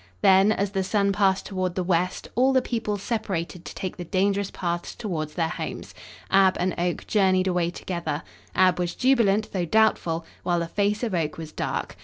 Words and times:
Then, 0.23 0.51
as 0.51 0.71
the 0.71 0.83
sun 0.83 1.11
passed 1.11 1.45
toward 1.45 1.75
the 1.75 1.83
west, 1.83 2.27
all 2.33 2.53
the 2.53 2.61
people 2.63 2.97
separated 2.97 3.63
to 3.65 3.75
take 3.75 3.97
the 3.97 4.03
dangerous 4.03 4.49
paths 4.49 4.95
toward 4.95 5.29
their 5.35 5.47
homes. 5.47 5.93
Ab 6.31 6.57
and 6.59 6.73
Oak 6.79 7.05
journeyed 7.05 7.45
away 7.45 7.69
together. 7.69 8.23
Ab 8.55 8.79
was 8.79 8.95
jubilant, 8.95 9.51
though 9.51 9.65
doubtful, 9.65 10.25
while 10.41 10.57
the 10.57 10.65
face 10.67 11.03
of 11.03 11.13
Oak 11.13 11.37
was 11.37 11.51
dark. 11.51 11.95